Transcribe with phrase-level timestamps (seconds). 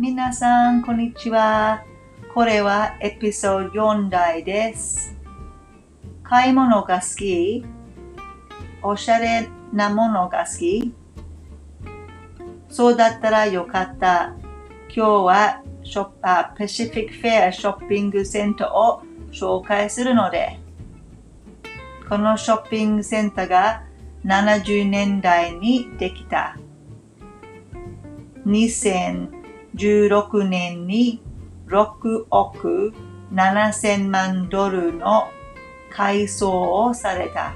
[0.00, 1.82] 皆さん、こんにちは。
[2.32, 5.16] これはエピソード4台です。
[6.22, 7.64] 買い物が好き
[8.80, 10.94] おしゃれなものが好き
[12.68, 14.36] そうだったらよかった。
[14.88, 20.60] 今日はショッパーパシフィックフェアショッピングセンターを紹介するので、
[22.08, 23.82] このショッピングセンターが
[24.24, 26.56] 70年代にできた。
[29.78, 31.22] 2016年に
[31.68, 32.92] 6億
[33.32, 35.28] 7000万ドルの
[35.90, 37.54] 改装をされた。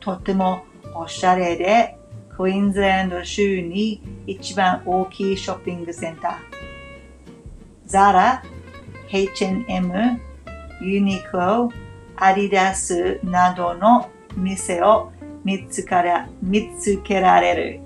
[0.00, 0.64] とても
[0.96, 1.96] おしゃれで、
[2.36, 6.34] クイーンズランド州に一番大きいショッピングセンター。
[7.86, 8.42] ザラ、
[9.08, 10.20] H&M、
[10.80, 11.70] ユニクロ、
[12.16, 15.12] アディダスなどの店を
[15.44, 17.80] 見つから見つけられる。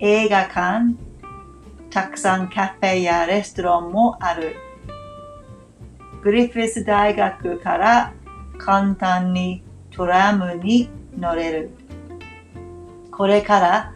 [0.00, 1.07] 映画館、
[1.90, 4.56] たくさんカフェやレストランもある。
[6.22, 8.12] グリフィス大学から
[8.58, 11.70] 簡単にトラムに乗れる。
[13.10, 13.94] これから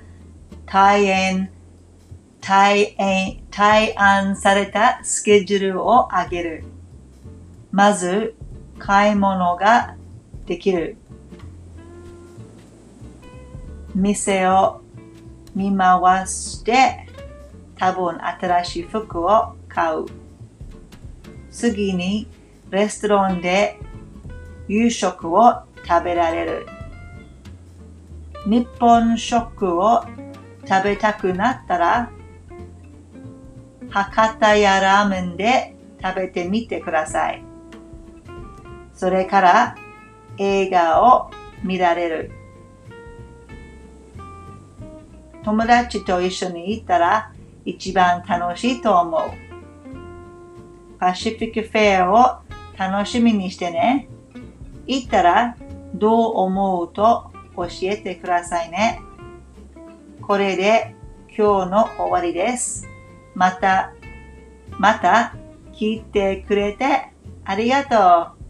[0.67, 1.51] 退園、
[2.41, 6.65] 退園、退案されたスケジュールを上げる。
[7.71, 8.35] まず、
[8.79, 9.97] 買い物が
[10.47, 10.97] できる。
[13.95, 14.81] 店を
[15.55, 17.07] 見回して
[17.83, 20.07] 多分新しい服を買う。
[21.51, 22.29] 次に
[22.71, 23.77] レストランで
[24.69, 26.67] 夕食を食べられる。
[28.47, 30.05] 日本食を
[30.65, 32.11] 食べたくなったら
[33.91, 37.43] 博多やラーメンで食べてみてください。
[38.95, 39.75] それから
[40.39, 41.33] 映画を
[41.65, 42.31] 見られる。
[45.43, 47.32] 友達と一緒に行ったら
[47.65, 49.21] 一番楽しいと思う。
[50.99, 52.43] パシフィックフェアを
[52.79, 54.09] 楽しみにしてね。
[54.87, 55.57] 行ったら
[55.95, 59.01] どう思うと教えてくださいね。
[60.21, 60.95] これで
[61.37, 62.87] 今日の終わりです。
[63.35, 63.93] また、
[64.79, 65.35] また
[65.73, 67.13] 聞いてくれて
[67.45, 68.42] ありがとう。